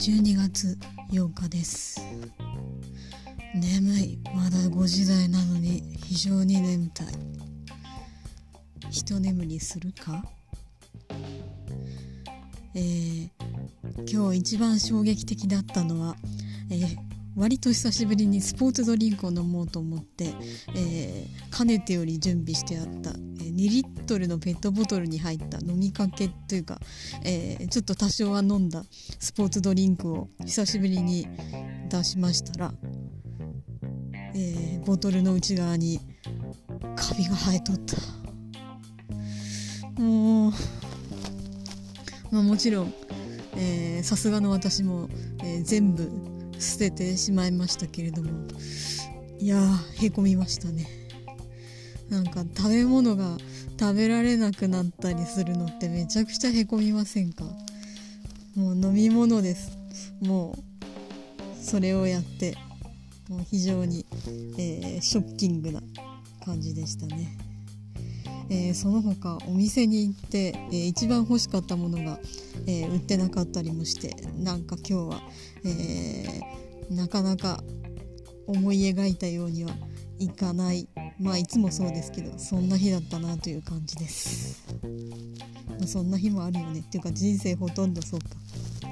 [0.00, 0.78] 12月
[1.12, 2.00] 8日です。
[3.54, 4.18] 眠い。
[4.34, 7.06] まだ5時台なのに非常に眠たい。
[8.90, 10.24] 一眠りするか？
[12.74, 13.30] えー、
[14.10, 16.16] 今日一番衝撃的だったのは、
[16.70, 16.96] えー、
[17.36, 20.32] 割と久しぶりにスポーツドリンクを飲もうと思って、
[20.74, 23.12] えー、かねてより準備してあった、
[23.60, 26.78] 2リットルのペットボトルに入った飲みかけというか、
[27.22, 28.82] えー、ちょっと多少は飲んだ
[29.18, 31.28] スポーツドリンクを久しぶりに
[31.90, 32.72] 出しましたら、
[34.34, 36.00] えー、ボトルの内側に
[36.96, 37.96] カビが生えとった。
[40.00, 40.52] もう、
[42.30, 42.94] まあ、もちろん
[44.02, 45.10] さすがの私も、
[45.44, 46.10] えー、全部
[46.58, 48.30] 捨ててしまいましたけれども
[49.38, 50.99] いやーへこみましたね。
[52.10, 53.38] なんか食べ物が
[53.78, 57.44] 食べられなくなったりするのってめちゃくちゃへこみませんか？
[58.56, 59.78] もう飲み物です。
[60.20, 62.56] もうそれをやって
[63.28, 64.04] もう非常に、
[64.58, 65.80] えー、ショッキングな
[66.44, 67.36] 感じでしたね、
[68.50, 72.18] えー、その他お店に行って、えー、一番欲しかったものが、
[72.66, 75.22] え売ってなかったりもしてなんか今日は、
[75.64, 76.40] え
[76.90, 77.62] なかなか
[78.46, 79.70] 思い描いたようには
[80.18, 80.88] いかない
[81.20, 84.64] まあいつもそうですけどそんな日だったなという感じです、
[85.68, 88.89] まあ、そんな日もあるよねっていうか人生ほとんどそうか。